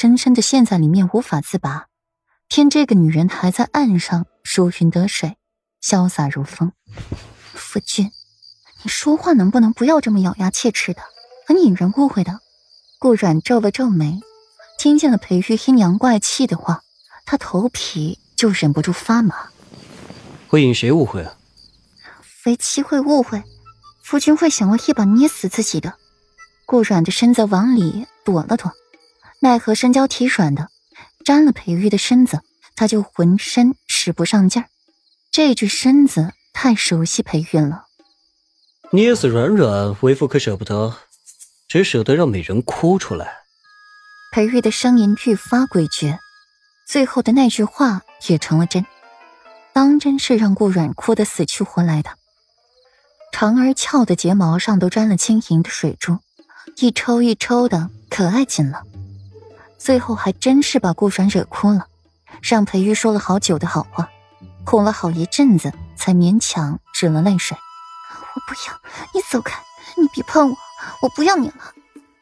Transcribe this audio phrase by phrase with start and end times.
[0.00, 1.88] 深深的陷在里面无法自拔。
[2.48, 5.36] 偏这个女人还在岸上如云得水，
[5.82, 6.72] 潇洒如风。
[7.52, 8.10] 夫君，
[8.82, 11.02] 你说话能不能不要这么咬牙切齿的，
[11.46, 12.40] 很引人误会的。
[12.98, 14.20] 顾阮皱了皱眉，
[14.78, 16.80] 听见了裴玉阴阳怪气的话，
[17.26, 19.50] 他头皮就忍不住发麻。
[20.48, 21.36] 会引谁误会啊？
[22.22, 23.44] 非妻会误会，
[24.02, 25.98] 夫君会想要一把捏死自己的。
[26.64, 28.72] 顾阮的身子往里躲了躲，
[29.40, 30.68] 奈何身娇体软的。
[31.22, 32.40] 沾了裴玉的身子，
[32.74, 34.68] 他就浑身使不上劲儿。
[35.30, 37.84] 这具身子太熟悉裴玉了。
[38.92, 40.96] 捏死软软，为父可舍不得，
[41.68, 43.40] 只舍得让美人哭出来。
[44.32, 46.18] 裴玉的声音愈发诡谲，
[46.88, 48.86] 最后的那句话也成了真，
[49.72, 52.10] 当真是让顾软哭得死去活来的。
[53.30, 56.18] 长而翘的睫毛上都沾了晶莹的水珠，
[56.76, 58.82] 一抽一抽的，可爱极了。
[59.80, 61.86] 最后还真是把顾软惹哭了，
[62.42, 64.10] 让裴玉说了好久的好话，
[64.66, 67.56] 哄了好一阵子，才勉强止了泪水。
[68.34, 68.78] 我不要
[69.14, 69.58] 你走开，
[69.96, 70.56] 你别碰我，
[71.02, 71.54] 我不要你了。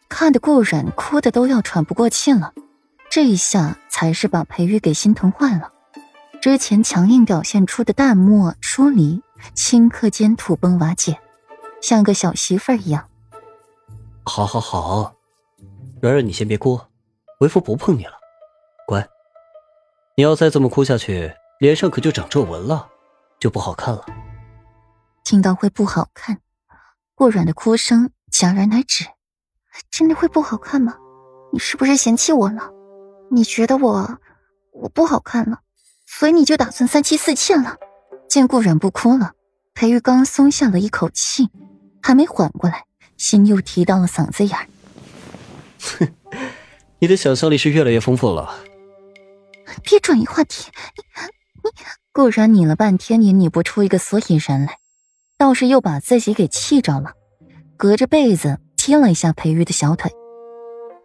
[0.09, 2.55] 看得顾软哭的都要喘不过气了，
[3.11, 5.73] 这一下才是把裴玉给心疼坏了。
[6.41, 9.21] 之前强硬表现出的淡漠疏离，
[9.57, 11.19] 顷刻间土崩瓦解，
[11.83, 13.09] 像个小媳妇儿一样。
[14.23, 15.13] 好，好，好，
[16.01, 16.81] 软软，你先别哭。
[17.39, 18.13] 为夫不碰你了，
[18.87, 19.09] 乖。
[20.17, 22.89] 你要再这么哭下去，脸上可就长皱纹了，
[23.39, 24.05] 就不好看了。
[25.23, 26.41] 听到会不好看，
[27.15, 29.05] 顾软的哭声戛然而止。
[29.89, 30.97] 真的会不好看吗？
[31.53, 32.73] 你是不是嫌弃我了？
[33.31, 34.19] 你觉得我
[34.73, 35.61] 我不好看了，
[36.07, 37.77] 所以你就打算三妻四妾了？
[38.29, 39.35] 见顾软不哭了，
[39.75, 41.51] 裴玉刚松下了一口气，
[42.03, 44.67] 还没缓过来，心又提到了嗓子眼儿。
[45.81, 46.13] 哼。
[47.01, 48.55] 你的想象力是越来越丰富了。
[49.83, 51.71] 别转移话题，你你
[52.13, 54.79] 顾然拧了半天也拧不出一个所以然来，
[55.37, 57.13] 倒是又把自己给气着了，
[57.77, 60.11] 隔着被子踢了一下裴玉的小腿，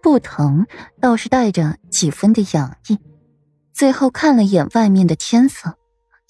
[0.01, 0.65] 不疼，
[0.99, 2.97] 倒是带着几分的痒意。
[3.73, 5.77] 最后看了眼外面的天色，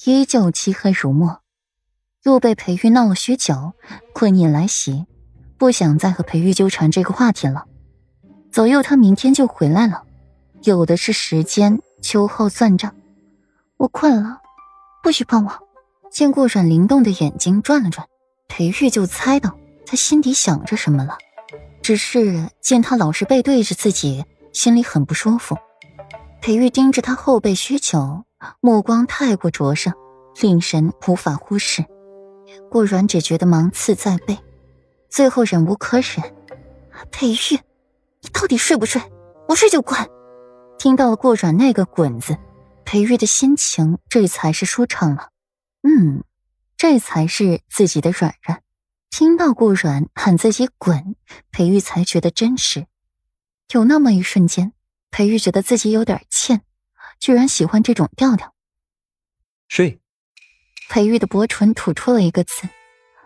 [0.06, 1.42] 依旧漆黑如墨，
[2.24, 3.74] 又被裴玉闹了许久，
[4.14, 5.06] 困意来袭，
[5.58, 7.66] 不想再和裴玉纠缠这个话题了。
[8.53, 10.03] 左右，他明天就回来了，
[10.62, 12.94] 有的是时间秋后算账。
[13.78, 14.41] 我困了，
[15.02, 15.52] 不许碰我。
[16.12, 18.08] 见顾阮灵动的眼睛转了转，
[18.47, 21.18] 裴玉就猜到他心底想着什么了。
[21.81, 25.58] 只是见他老是背对着自己，心里很不舒服。
[26.40, 28.24] 裴玉盯着他后背许久，
[28.62, 29.92] 目光太过灼热，
[30.40, 31.84] 令神无法忽视。
[32.69, 34.38] 顾阮只觉得芒刺在背，
[35.09, 36.36] 最后忍无可忍，
[37.09, 37.59] 裴玉。
[38.24, 39.02] 你到底睡不睡？
[39.48, 40.00] 不睡就滚！
[40.80, 42.38] 听到了顾软那个“滚”字，
[42.86, 45.30] 裴玉的心情这才是舒畅了。
[45.84, 46.24] 嗯，
[46.78, 48.64] 这才是自己的软软。
[49.10, 51.16] 听到顾软喊自己滚，
[51.52, 52.88] 裴玉才觉得真实。
[53.72, 54.74] 有那么一瞬间，
[55.12, 56.62] 裴玉觉得自己有点欠，
[57.20, 58.54] 居然喜欢这种调调。
[59.68, 60.00] 睡。
[60.90, 62.68] 裴玉的薄唇吐出了一个字，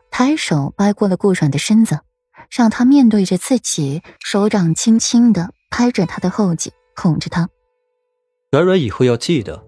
[0.10, 2.00] 抬手掰过了顾软的身子。
[2.50, 7.50] 让他面对着自己，手掌轻轻的拍着他的后颈，哄着他。
[8.52, 9.68] 软软以后要记得，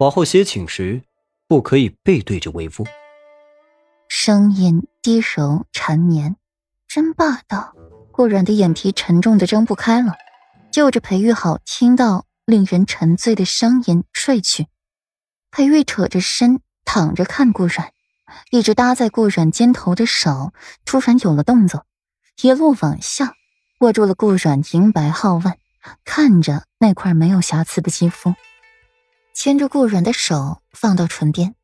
[0.00, 1.02] 往后歇寝时
[1.48, 2.86] 不可以背对着为夫。
[4.08, 6.36] 声音低柔缠绵，
[6.86, 7.74] 真霸道。
[8.12, 10.14] 顾软的眼皮沉重的睁不开了，
[10.72, 14.68] 就着裴玉好听到令人沉醉的声音睡去。
[15.50, 17.92] 裴玉扯着身躺着看顾软，
[18.50, 20.52] 一直搭在顾软肩头的手
[20.84, 21.84] 突然有了动作。
[22.42, 23.34] 一路往下，
[23.80, 25.58] 握住了顾软银白皓腕，
[26.04, 28.34] 看着那块没有瑕疵的肌肤，
[29.34, 31.54] 牵着顾软的手放到唇边，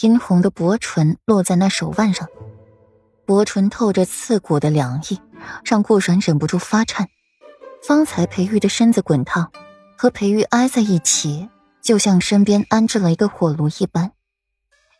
[0.00, 2.28] 殷红的薄唇落在那手腕上，
[3.26, 5.20] 薄唇透着刺骨的凉意，
[5.64, 7.08] 让顾软忍不住发颤。
[7.86, 9.52] 方才裴玉的身子滚烫，
[9.98, 11.50] 和裴玉挨在一起，
[11.82, 14.12] 就像身边安置了一个火炉一般。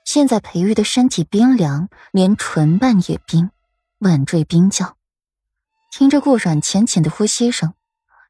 [0.04, 3.50] 现在裴玉的身体冰凉，连唇瓣也冰，
[3.98, 4.96] 晚坠冰窖。
[5.90, 7.72] 听着顾软浅浅的呼吸声，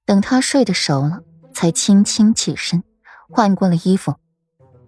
[0.06, 1.22] 等他睡得熟了，
[1.52, 2.84] 才轻轻起身，
[3.28, 4.14] 换过了衣服，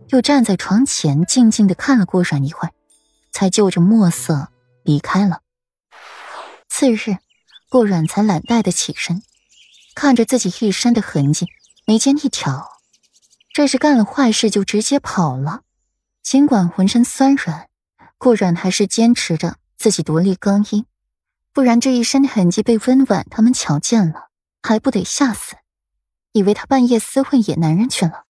[0.09, 2.73] 又站在床前静静的看了顾软一会儿，
[3.33, 4.49] 才就着墨色
[4.85, 5.41] 离开了。
[6.69, 7.17] 次日，
[7.69, 9.23] 顾软才懒怠的起身，
[9.95, 11.47] 看着自己一身的痕迹，
[11.85, 12.71] 眉间一挑，
[13.53, 15.63] 这是干了坏事就直接跑了。
[16.27, 17.69] 尽管浑身酸软，
[18.19, 20.85] 顾软还是坚持着自己独立更衣。
[21.53, 24.31] 不然这一身痕迹被温婉他们瞧见了，
[24.61, 25.55] 还不得吓死？
[26.33, 28.26] 以为他半夜私混野男人去了。